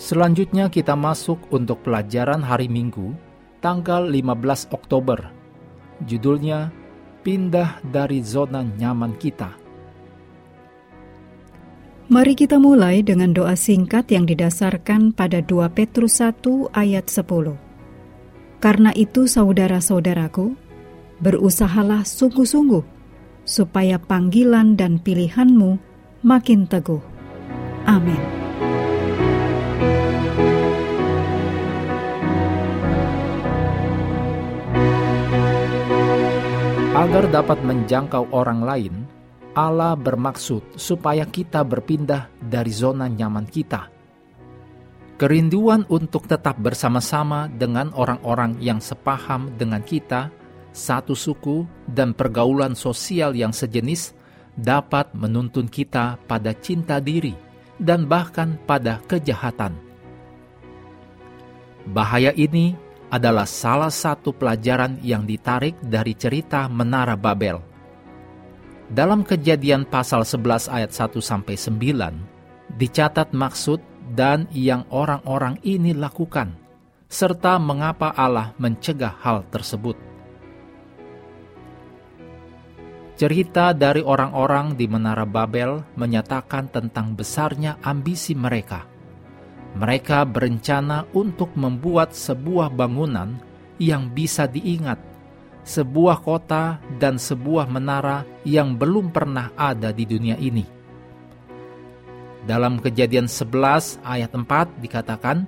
[0.00, 3.12] Selanjutnya kita masuk untuk pelajaran hari Minggu,
[3.60, 5.28] tanggal 15 Oktober.
[6.08, 6.72] Judulnya,
[7.20, 9.52] Pindah dari Zona Nyaman Kita.
[12.08, 17.60] Mari kita mulai dengan doa singkat yang didasarkan pada 2 Petrus 1 ayat 10.
[18.56, 20.56] Karena itu saudara-saudaraku,
[21.20, 22.82] berusahalah sungguh-sungguh
[23.44, 25.76] supaya panggilan dan pilihanmu
[26.24, 27.04] makin teguh.
[27.84, 28.49] Amin.
[37.00, 39.08] Agar dapat menjangkau orang lain,
[39.56, 43.88] Allah bermaksud supaya kita berpindah dari zona nyaman kita.
[45.16, 50.28] Kerinduan untuk tetap bersama-sama dengan orang-orang yang sepaham dengan kita,
[50.76, 54.12] satu suku, dan pergaulan sosial yang sejenis
[54.52, 57.32] dapat menuntun kita pada cinta diri
[57.80, 59.72] dan bahkan pada kejahatan.
[61.96, 62.76] Bahaya ini
[63.10, 67.58] adalah salah satu pelajaran yang ditarik dari cerita Menara Babel.
[68.90, 73.82] Dalam kejadian pasal 11 ayat 1 sampai 9, dicatat maksud
[74.14, 76.54] dan yang orang-orang ini lakukan,
[77.10, 79.98] serta mengapa Allah mencegah hal tersebut.
[83.18, 88.86] Cerita dari orang-orang di Menara Babel menyatakan tentang besarnya ambisi mereka–
[89.78, 93.38] mereka berencana untuk membuat sebuah bangunan
[93.78, 94.98] yang bisa diingat,
[95.62, 100.66] sebuah kota dan sebuah menara yang belum pernah ada di dunia ini.
[102.40, 105.44] Dalam kejadian 11 ayat 4 dikatakan,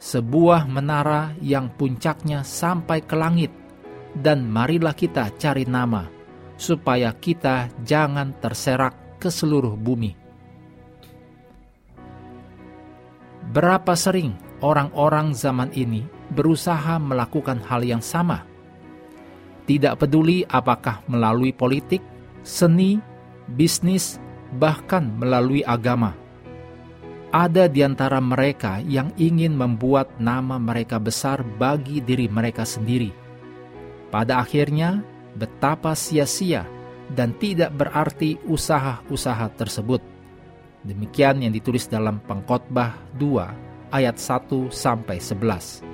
[0.00, 3.52] sebuah menara yang puncaknya sampai ke langit,
[4.12, 6.08] dan marilah kita cari nama,
[6.60, 10.19] supaya kita jangan terserak ke seluruh bumi.
[13.50, 18.46] Berapa sering orang-orang zaman ini berusaha melakukan hal yang sama?
[19.66, 21.98] Tidak peduli apakah melalui politik,
[22.46, 23.02] seni,
[23.50, 24.22] bisnis,
[24.54, 26.14] bahkan melalui agama.
[27.34, 33.10] Ada di antara mereka yang ingin membuat nama mereka besar bagi diri mereka sendiri.
[34.14, 35.02] Pada akhirnya,
[35.34, 36.66] betapa sia-sia
[37.10, 40.19] dan tidak berarti usaha-usaha tersebut.
[40.80, 45.84] Demikian yang ditulis dalam Pengkhotbah 2 ayat 1 sampai 11.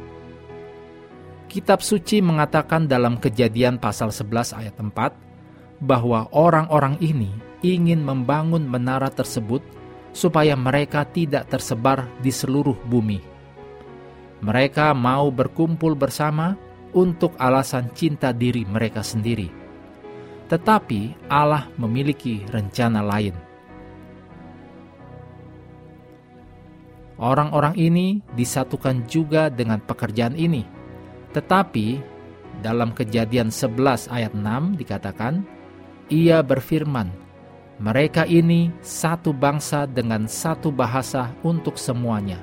[1.51, 7.35] Kitab suci mengatakan dalam Kejadian pasal 11 ayat 4 bahwa orang-orang ini
[7.67, 9.59] ingin membangun menara tersebut
[10.15, 13.19] supaya mereka tidak tersebar di seluruh bumi.
[14.39, 16.55] Mereka mau berkumpul bersama
[16.95, 19.51] untuk alasan cinta diri mereka sendiri.
[20.47, 23.46] Tetapi Allah memiliki rencana lain
[27.17, 30.69] Orang-orang ini disatukan juga dengan pekerjaan ini.
[31.33, 31.87] Tetapi
[32.61, 35.41] dalam kejadian 11 ayat 6 dikatakan,
[36.13, 37.09] Ia berfirman,
[37.81, 42.41] mereka ini satu bangsa dengan satu bahasa untuk semuanya.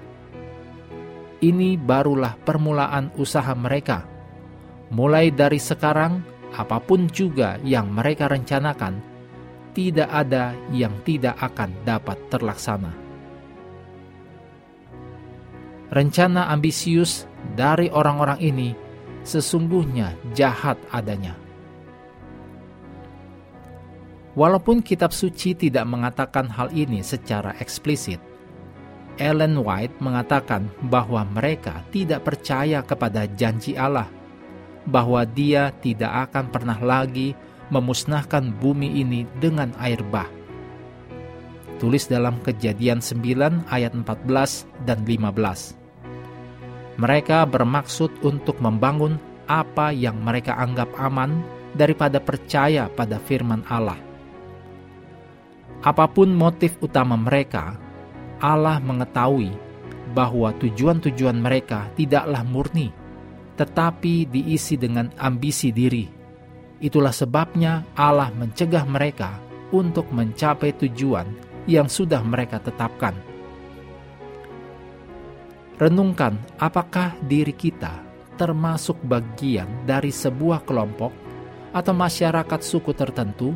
[1.37, 4.09] Ini barulah permulaan usaha mereka.
[4.89, 9.01] Mulai dari sekarang, apa pun juga yang mereka rencanakan,
[9.73, 13.02] tidak ada yang tidak akan dapat terlaksana
[15.89, 17.27] rencana ambisius
[17.57, 18.69] dari orang-orang ini
[19.23, 21.35] sesungguhnya jahat adanya.
[24.33, 28.17] Walaupun kitab suci tidak mengatakan hal ini secara eksplisit,
[29.21, 34.09] Ellen White mengatakan bahwa mereka tidak percaya kepada janji Allah,
[34.89, 37.37] bahwa Dia tidak akan pernah lagi
[37.69, 40.42] memusnahkan bumi ini dengan air bah.
[41.83, 45.75] Tulis dalam Kejadian 9 ayat 14 dan 15.
[46.95, 49.19] Mereka bermaksud untuk membangun
[49.51, 51.43] apa yang mereka anggap aman
[51.75, 53.99] daripada percaya pada firman Allah.
[55.83, 57.75] Apa pun motif utama mereka,
[58.39, 59.51] Allah mengetahui
[60.15, 62.95] bahwa tujuan-tujuan mereka tidaklah murni,
[63.59, 66.07] tetapi diisi dengan ambisi diri.
[66.79, 69.35] Itulah sebabnya Allah mencegah mereka
[69.75, 73.15] untuk mencapai tujuan yang sudah mereka tetapkan
[75.77, 78.03] renungkan apakah diri kita
[78.37, 81.13] termasuk bagian dari sebuah kelompok
[81.73, 83.53] atau masyarakat suku tertentu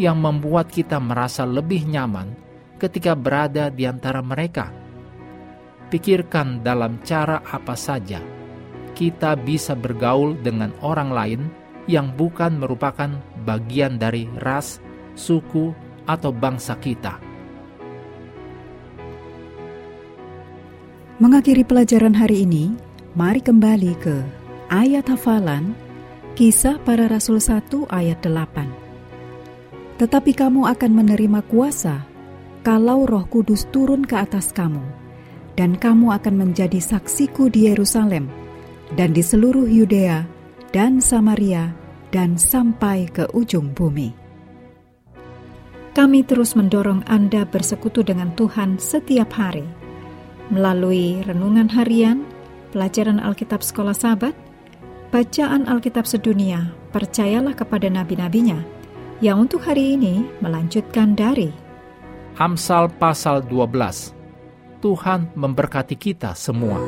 [0.00, 2.32] yang membuat kita merasa lebih nyaman
[2.80, 4.72] ketika berada di antara mereka.
[5.92, 8.18] Pikirkan dalam cara apa saja
[8.96, 11.40] kita bisa bergaul dengan orang lain
[11.84, 13.12] yang bukan merupakan
[13.44, 14.80] bagian dari ras,
[15.12, 15.72] suku,
[16.08, 17.31] atau bangsa kita.
[21.22, 22.74] Mengakhiri pelajaran hari ini,
[23.14, 24.26] mari kembali ke
[24.74, 25.70] ayat hafalan
[26.34, 27.62] Kisah para Rasul 1
[27.94, 30.02] ayat 8.
[30.02, 32.02] Tetapi kamu akan menerima kuasa
[32.66, 34.82] kalau Roh Kudus turun ke atas kamu,
[35.54, 38.26] dan kamu akan menjadi saksiku di Yerusalem
[38.98, 40.26] dan di seluruh Yudea
[40.74, 41.70] dan Samaria
[42.10, 44.10] dan sampai ke ujung bumi.
[45.94, 49.81] Kami terus mendorong Anda bersekutu dengan Tuhan setiap hari
[50.52, 52.28] melalui renungan harian,
[52.76, 54.36] pelajaran Alkitab Sekolah Sabat,
[55.08, 58.60] bacaan Alkitab sedunia, percayalah kepada nabi-nabinya,
[59.24, 61.48] yang untuk hari ini melanjutkan dari
[62.36, 64.80] Amsal pasal 12.
[64.80, 66.80] Tuhan memberkati kita semua.